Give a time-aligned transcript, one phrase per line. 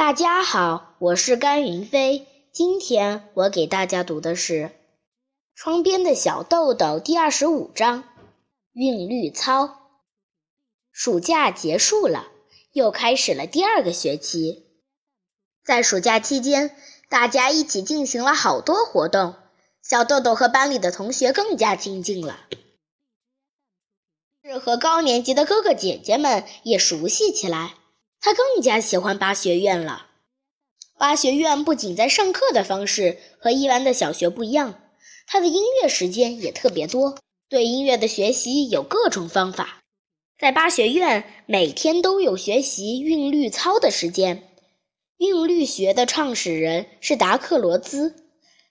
[0.00, 2.26] 大家好，我是甘云飞。
[2.52, 4.54] 今天我给大家读的是
[5.54, 8.04] 《窗边的小豆豆》第二十五章
[8.72, 9.90] “韵律操”。
[10.90, 12.28] 暑假结束了，
[12.72, 14.64] 又开始了第二个学期。
[15.62, 16.74] 在暑假期间，
[17.10, 19.34] 大家一起进行了好多活动，
[19.82, 22.46] 小豆豆和班里的同学更加亲近了。
[24.42, 27.74] 是和高年级的哥哥姐姐们也熟悉起来。
[28.20, 30.06] 他更加喜欢八学院了。
[30.98, 34.78] 八学院不仅在上课的方式和一般的小学不一样，
[35.26, 39.80] 他的音乐时间也特别多，对音乐的学习有各种方法。
[40.38, 44.46] 在八学院，每天都有学习韵律操的时间。
[45.16, 48.14] 韵律学的创始人是达克罗兹，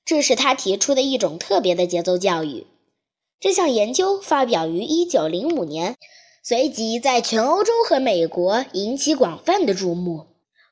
[0.05, 2.67] 这是他提出的一种特别的节奏教育。
[3.39, 5.95] 这项研究发表于一九零五年。
[6.41, 10.27] 随即在全欧洲和美国引起广泛的注目，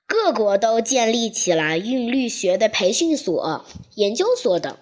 [0.07, 3.65] 各国都建立起了韵律学的培训所、
[3.95, 4.77] 研究所等。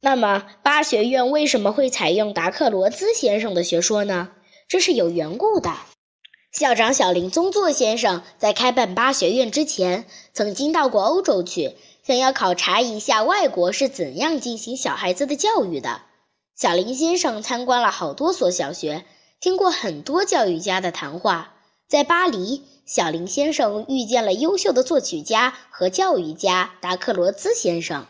[0.00, 4.30] 那么，巴学院为什么会采用达克罗兹先生的学说呢？
[4.68, 5.72] 这是有缘故的。
[6.52, 10.04] 校长小林宗作先生在开办巴学院之前，
[10.34, 11.76] 曾经到过欧洲去，
[12.06, 16.02] 想要考察一下外国是怎样进行小孩子的教育的。
[16.54, 19.04] 小林先生参观了好多所小学。
[19.42, 21.56] 听过很多教育家的谈话，
[21.88, 28.06] 在巴黎，小林先生遇见了优秀的作曲家和教育家达克罗兹先生。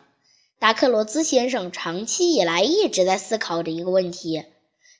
[0.58, 4.44] 达克罗兹先生长期以来一直在思考着一个问题：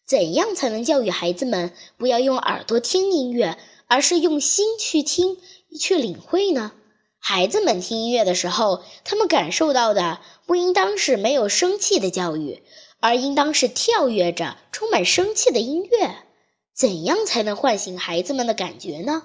[0.06, 5.36] 怎样才能教育孩子们不要用耳朵听音乐，而是用心去听、
[5.78, 6.72] 去领会呢？
[7.19, 12.62] 孩子们听音乐的时候，他们感受到的不应当是没有生气的教育。
[13.03, 16.14] 而应当是跳跃着、充满生气的音乐，
[16.72, 19.25] 怎样才能唤醒孩子们的感觉呢？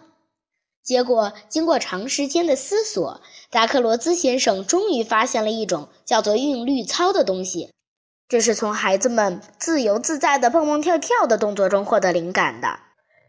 [0.84, 7.72] 结果，经过长时间的思索，达克罗兹先生终于发现了一种叫做韵律操的东西，
[8.28, 12.80] 这是从孩子们自由自在的蹦蹦跳跳的动作中获得灵感的，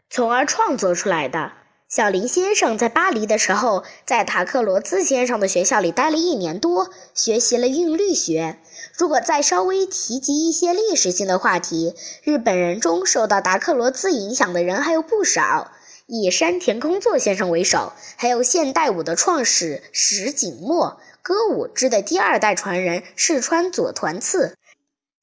[0.09, 1.51] 从而创作出来的。
[1.89, 8.59] 小林先生在巴黎的时候，在达克罗兹先生的学校里待了一年多，学习了韵律学。
[8.95, 15.71] 如果再稍微提及一些历史性的话题，日本人中受到达克罗兹影响的人还有不少，
[16.05, 24.55] 以山田耕作先生为首，还有现代舞的创始石井墨，歌舞之的第二代传人世川佐团次，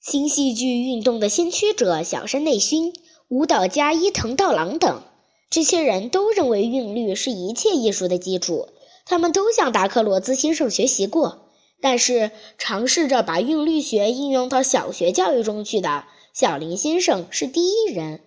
[0.00, 2.93] 新戏剧运动的先驱者小山内勋，
[3.28, 5.04] 舞蹈家伊藤道郎等，
[5.49, 8.69] 这些人都认为韵律是一切艺术的基础，
[9.05, 11.51] 他们都向达克罗兹先生学习过。
[11.81, 18.21] 但是，尝试着把韵律学应用到小学教育中去的小林先生是第一人。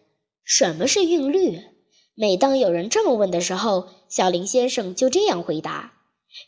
[0.43, 1.59] 什么是韵律？
[2.15, 5.93] 每当有人这么问的时候，小林先生就这样回答：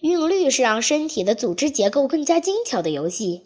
[0.02, 3.42] 韵律是让身体的组织结构更加精巧的游戏，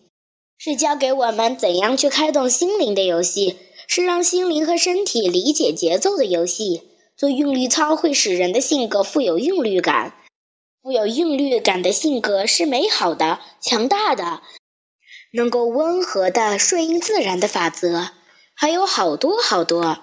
[0.57, 3.55] 是教给我们怎样去开动心灵的游戏，
[3.87, 6.81] 是让心灵和身体理解节奏的游戏。
[7.17, 10.13] 做韵律操会使人的性格富有韵律感。
[10.81, 14.41] 富有韵律感的性格是美好的、强大的，
[15.33, 18.09] 能够温和的顺应自然的法则，
[18.53, 19.97] 还有好多好多。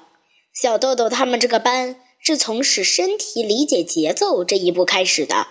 [0.52, 5.46] 小豆豆他们这个班是从使身体理解节奏这一步开始的。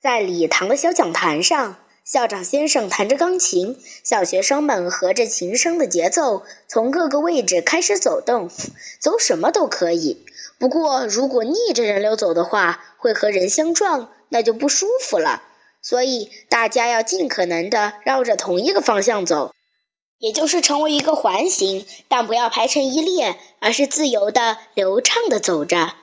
[0.00, 1.76] 在礼堂的小讲台上，
[2.10, 8.48] 校长先生弹着钢琴，小学生们合着琴声的节奏，从各个位置开始走动，
[8.98, 10.24] 走什么都可以。
[10.58, 14.10] 不过，如果逆着人流走的话，会和人相撞。
[14.30, 15.42] 那就不舒服了，
[15.82, 19.54] 所以大家要尽可能的绕着同一个方向走，
[20.18, 25.94] 也就是成为一个环形，但不要排成一列，而是自由的、流畅的走着。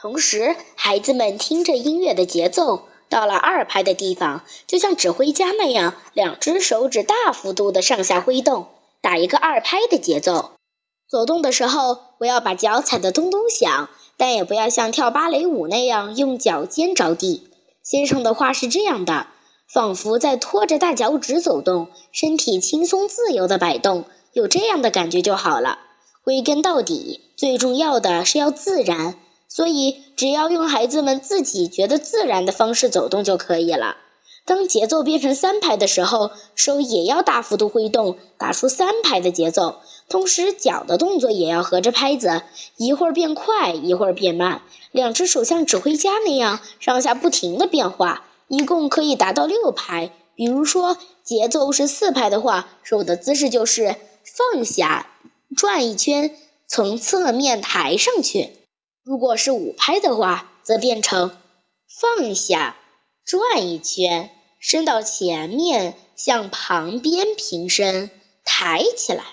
[0.00, 8.68] 同时，孩子们听着音乐的节奏，到了二拍的地方，就像指挥家那样，两只手指大幅度的上下挥动，
[9.02, 10.52] 打一个二拍的节奏。
[11.10, 17.50] 走动的时候，不要把脚踩得咚咚响，但也不要像跳芭蕾舞那样用脚尖着地。
[17.82, 19.26] 先生的话是这样的，
[19.66, 25.80] 仿佛在拖着大脚趾走动，身体轻松自由的摆动，有这样的感觉就好了。
[26.22, 29.16] 归根到底，最重要的是要自然，
[29.50, 33.96] 所以只要用孩子们自己觉得自然的方式走动就可以了。
[34.46, 39.76] 当节奏变成三拍的时候，手也要大幅度挥动，打出三拍的节奏，
[40.08, 42.42] 同时脚的动作也要合着拍子，
[42.76, 44.62] 一会儿变快，一会儿变慢。
[44.92, 50.10] 两只手像指挥家那样上下不停的变化，一共可以达到六拍。
[50.34, 53.94] 比如说，节奏是四拍的话，手的姿势就是
[54.24, 55.06] 放下，
[55.54, 56.34] 转一圈，
[56.66, 58.48] 从侧面抬上去；
[59.02, 61.36] 如果是五拍的话，则变成
[61.88, 62.76] 放下，
[63.24, 68.10] 转一圈，伸到前面，向旁边平伸，
[68.44, 69.24] 抬起来。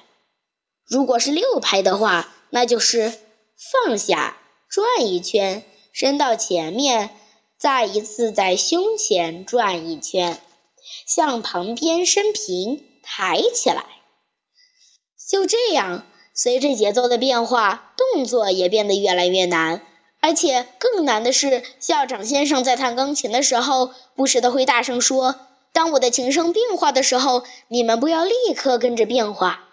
[0.86, 3.14] 如果是六拍的话，那就是
[3.86, 4.38] 放下，
[4.70, 7.10] 转一圈，伸到前面，
[7.58, 10.42] 再一次在胸前转一圈，
[11.06, 13.86] 向旁边伸平，抬起来。
[15.30, 19.82] 就这样，随着节奏的变化，动作也变得越来越难。
[20.20, 25.36] 而且更难的是，校长先生在弹钢琴的时候，不时的会大声说
[25.74, 29.64] ：“当我的琴声变化的时候，你们不要立刻跟着变化。”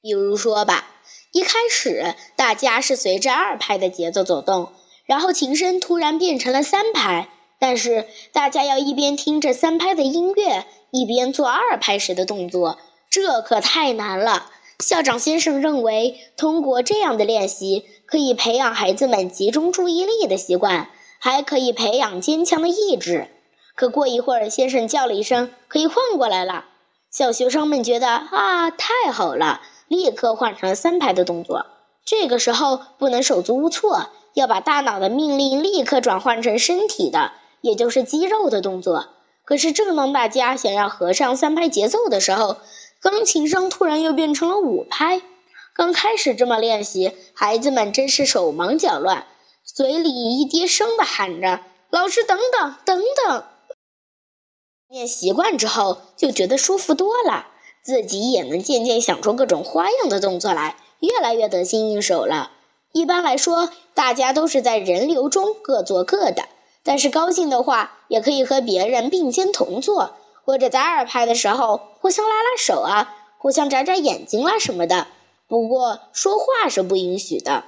[0.00, 0.86] 比如说吧，
[1.32, 4.68] 一开始大家是随着二拍的节奏走动，
[5.06, 7.28] 然后琴声突然变成了三拍，
[7.58, 12.78] 但是大家要一边听着三拍的音乐，一边做二拍时的动作，
[13.10, 14.50] 这可太难了。
[14.78, 23.28] 校长先生认为，通过这样的练习，可以培养孩子们集中注意力的习惯，还可以培养坚强的意志。
[23.74, 26.66] 可过一会儿，先生叫了一声：“可以换过来了。”
[27.10, 31.66] 小学生们觉得啊，太好了，立刻换成了三拍的动作。
[32.04, 37.32] 这个时候不能手足无措，要把大脑的命令立刻转换成身体的，
[37.62, 39.08] 也就是肌肉的动作。
[39.44, 42.56] 可是，正当大家想要合上三拍节奏的时候，
[43.08, 45.22] 钢琴声突然又变成了五拍。
[45.76, 49.28] 刚开始这么练习，孩子们真是手忙脚乱，
[49.62, 53.44] 嘴里一低声的喊着：“老师，等等，等等！”
[54.90, 57.46] 练习惯之后，就觉得舒服多了，
[57.84, 62.50] 自己也能渐渐想出各种花样的动作来，越来越得心应手了。
[62.90, 66.48] 一般来说，大家都是在人流中各做各的，
[66.82, 70.16] 但是高兴的话，也可以和别人并肩同坐。
[70.46, 75.08] 或者在二拍的时候，互相拉拉手啊，互相眨眨眼睛啦什么的。
[75.48, 77.64] 不过说话是不允许的。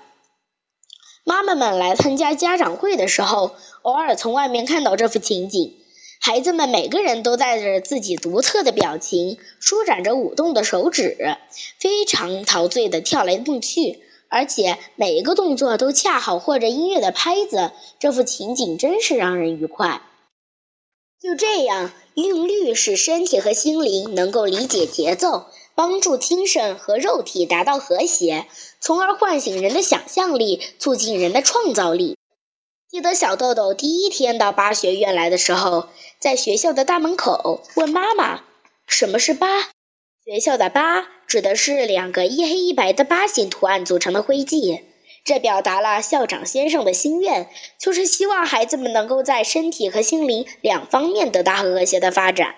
[1.24, 3.50] 妈妈们来参加家长会的时候，
[3.82, 5.74] 偶尔从外面看到这幅情景：
[6.20, 11.36] 孩子们每个人都带着自己独特的表情，舒展着舞动的手指，
[11.80, 13.98] 非常陶醉的跳来蹦去，
[14.28, 17.72] 而且每一个动作都恰好或者音乐的拍子。
[17.98, 20.00] 这幅情景真是让人愉快。
[21.20, 28.46] 就这样，韵律使身体和心灵能够理解节奏，帮助精神和肉体达到和谐，
[28.80, 32.16] 从而唤醒人的想象力，促进人的创造力。
[32.88, 35.88] 记得小豆豆第一天到八学院来的时候，
[36.20, 38.44] 在学校的大门口问妈妈
[38.86, 39.60] ：“什么是八？”
[40.24, 44.84] 学校的八指的是两个一黑一白的八形图案组成的徽记。
[45.28, 52.54] 这表达了校长先生的心愿，就是希望孩子们能够在身体和心灵两方面得到和谐的发展。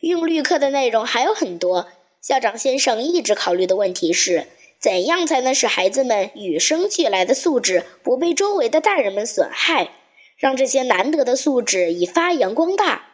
[0.00, 1.86] 韵律课的内容还有很多，
[2.20, 4.48] 校长先生一直考虑的问题是：
[4.80, 9.92] 怎样才能使孩子们与生俱来的素质不被周围的大人们损害，
[10.36, 13.06] 让这些难得的素质以发扬光大？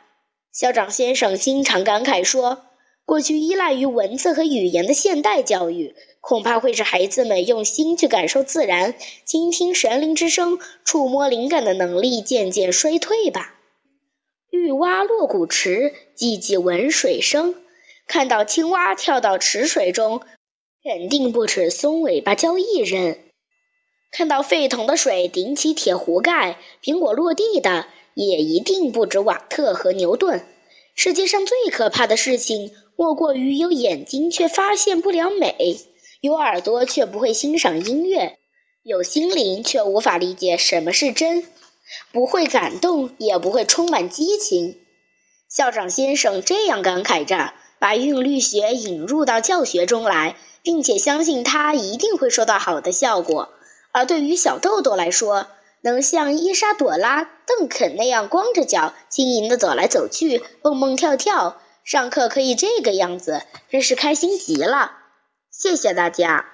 [0.50, 2.64] 校长先生经常感慨说。
[3.08, 8.94] 过去依赖于文字和语言的现代教育，恐怕会使孩子们用心去感受自然、
[9.24, 13.54] 倾听神灵之声、触摸灵感的能力渐渐衰退吧。
[14.50, 17.54] 绿蛙落古池，寂寂闻水声。
[18.06, 20.20] 看到青蛙跳到池水中，
[20.84, 23.20] 肯定不止松尾巴蕉一人。
[24.10, 30.44] 看到沸腾的水顶起铁壶盖，苹果落地的也一定不止瓦特和牛顿。
[31.00, 35.78] 世界上最可怕的事情，莫过于有眼睛却发现不了美，
[36.20, 38.36] 有耳朵却不会欣赏音乐，
[38.82, 41.46] 有心灵却无法理解什么是真，
[42.10, 44.76] 不会感动，也不会充满激情。
[45.48, 53.50] 校长先生这样感慨着，把韵律学引入到教学中来，并且相信它一定会收到好的效果。
[53.92, 55.46] 而对于小豆豆来说，
[55.80, 64.92] 能像伊莎朵拉·邓肯那样光着脚轻盈的走来走去、蹦蹦跳跳，上课可以这个样子，真是开心极了。
[65.50, 66.50] 谢谢大家。